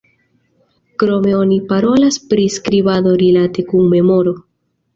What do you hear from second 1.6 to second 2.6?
parolas pri